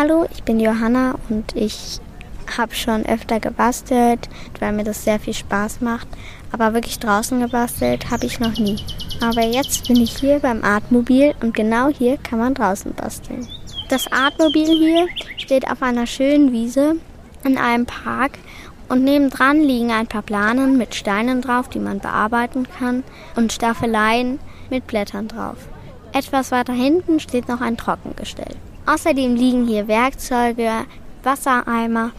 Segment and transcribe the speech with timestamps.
[0.00, 1.98] Hallo, ich bin Johanna und ich
[2.56, 4.28] habe schon öfter gebastelt,
[4.60, 6.06] weil mir das sehr viel Spaß macht.
[6.52, 8.76] Aber wirklich draußen gebastelt habe ich noch nie.
[9.20, 13.48] Aber jetzt bin ich hier beim Artmobil und genau hier kann man draußen basteln.
[13.88, 16.94] Das Artmobil hier steht auf einer schönen Wiese
[17.42, 18.38] in einem Park
[18.88, 23.02] und nebendran liegen ein paar Planen mit Steinen drauf, die man bearbeiten kann
[23.34, 24.38] und Staffeleien
[24.70, 25.56] mit Blättern drauf.
[26.12, 28.54] Etwas weiter hinten steht noch ein Trockengestell.
[28.88, 30.70] Außerdem liegen hier Werkzeuge,
[31.22, 32.12] Wassereimer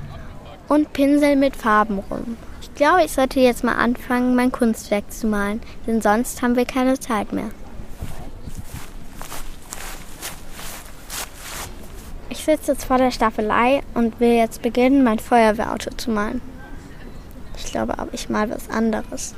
[0.67, 2.37] und Pinsel mit Farben rum.
[2.61, 6.65] Ich glaube, ich sollte jetzt mal anfangen, mein Kunstwerk zu malen, denn sonst haben wir
[6.65, 7.49] keine Zeit mehr.
[12.29, 16.39] Ich sitze jetzt vor der Staffelei und will jetzt beginnen, mein Feuerwehrauto zu malen.
[17.57, 19.33] Ich glaube aber, ich male was anderes.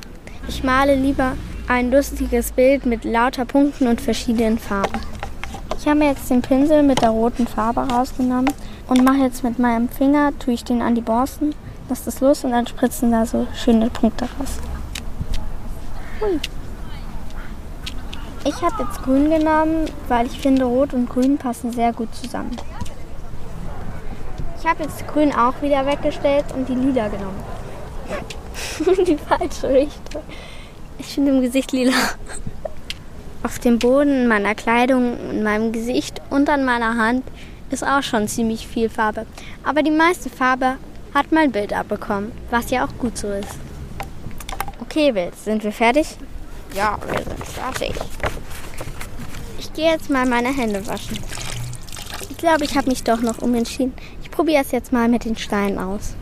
[0.48, 5.00] Ich male lieber ein lustiges Bild mit lauter Punkten und verschiedenen Farben.
[5.82, 8.54] Ich habe mir jetzt den Pinsel mit der roten Farbe rausgenommen
[8.86, 11.56] und mache jetzt mit meinem Finger, tue ich den an die Borsten,
[11.88, 14.60] lasse das los und dann spritzen da so schöne Punkte raus.
[16.20, 16.38] Hui.
[18.44, 22.56] Ich habe jetzt grün genommen, weil ich finde, rot und grün passen sehr gut zusammen.
[24.60, 27.42] Ich habe jetzt grün auch wieder weggestellt und die lila genommen.
[29.04, 30.22] die falsche Richtung.
[30.98, 31.92] Ich finde im Gesicht lila.
[33.44, 37.24] Auf dem Boden meiner Kleidung, in meinem Gesicht und an meiner Hand
[37.70, 39.26] ist auch schon ziemlich viel Farbe.
[39.64, 40.76] Aber die meiste Farbe
[41.12, 43.58] hat mein Bild abbekommen, was ja auch gut so ist.
[44.80, 46.16] Okay, Bild, sind wir fertig?
[46.74, 47.94] Ja, wir sind fertig.
[49.58, 51.18] Ich gehe jetzt mal meine Hände waschen.
[52.30, 53.94] Ich glaube, ich habe mich doch noch umentschieden.
[54.22, 56.14] Ich probiere es jetzt mal mit den Steinen aus.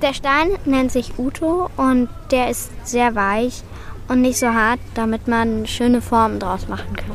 [0.00, 3.62] Der Stein nennt sich Uto und der ist sehr weich
[4.08, 7.12] und nicht so hart, damit man schöne Formen draus machen kann.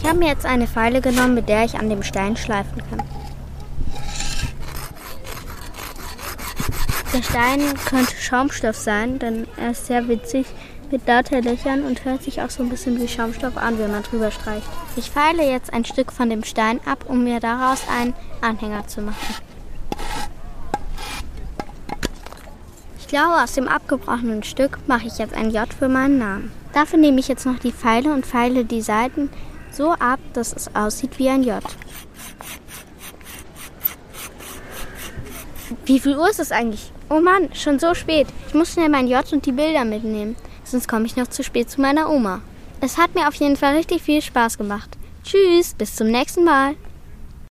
[0.00, 3.02] Ich habe mir jetzt eine Feile genommen, mit der ich an dem Stein schleifen kann.
[7.14, 10.46] Der Stein könnte Schaumstoff sein, denn er ist sehr witzig
[10.90, 14.02] mit lauter Löchern und hört sich auch so ein bisschen wie Schaumstoff an, wenn man
[14.02, 14.66] drüber streicht.
[14.96, 19.00] Ich feile jetzt ein Stück von dem Stein ab, um mir daraus einen Anhänger zu
[19.00, 19.34] machen.
[23.14, 26.50] Glaube, aus dem abgebrochenen Stück mache ich jetzt ein J für meinen Namen.
[26.72, 29.30] Dafür nehme ich jetzt noch die Pfeile und feile die Seiten
[29.70, 31.62] so ab, dass es aussieht wie ein J.
[35.84, 36.90] Wie viel Uhr ist es eigentlich?
[37.08, 38.26] Oh Mann, schon so spät.
[38.48, 41.70] Ich muss schnell mein J und die Bilder mitnehmen, sonst komme ich noch zu spät
[41.70, 42.40] zu meiner Oma.
[42.80, 44.90] Es hat mir auf jeden Fall richtig viel Spaß gemacht.
[45.22, 46.74] Tschüss, bis zum nächsten Mal.